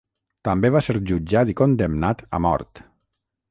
També 0.47 0.71
va 0.75 0.81
ser 0.87 0.95
jutjat 1.11 1.53
i 1.53 1.57
condemnat 1.61 2.25
a 2.39 2.43
mort. 2.49 2.85